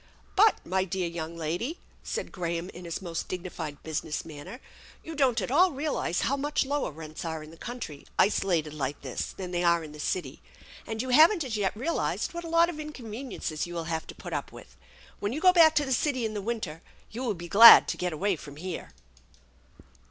[0.35, 4.59] *But, my dear young lady," said Graham in his most dignified business manner,"
[5.05, 8.99] you don't at all realize how much lower rents are in the country, isolated like
[9.03, 10.41] this, than they are in the city;
[10.87, 14.15] and you haven't as yet realized what a lot of incon veniences you have to
[14.15, 14.75] put up with.
[15.19, 16.81] When you go back to the city in the winter,
[17.11, 18.93] you will be glad to get away from here."